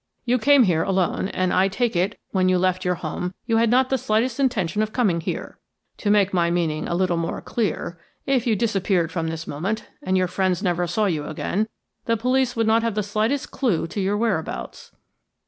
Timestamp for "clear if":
7.39-8.47